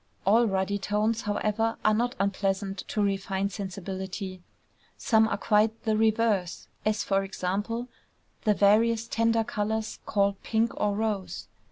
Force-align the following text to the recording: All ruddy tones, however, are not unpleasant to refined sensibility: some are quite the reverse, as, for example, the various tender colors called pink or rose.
All 0.25 0.47
ruddy 0.47 0.79
tones, 0.79 1.21
however, 1.21 1.77
are 1.85 1.93
not 1.93 2.15
unpleasant 2.19 2.79
to 2.87 3.03
refined 3.03 3.51
sensibility: 3.51 4.41
some 4.97 5.27
are 5.27 5.37
quite 5.37 5.83
the 5.83 5.95
reverse, 5.95 6.67
as, 6.83 7.03
for 7.03 7.21
example, 7.23 7.87
the 8.43 8.55
various 8.55 9.07
tender 9.07 9.43
colors 9.43 9.99
called 10.07 10.41
pink 10.41 10.71
or 10.75 10.95
rose. 10.95 11.49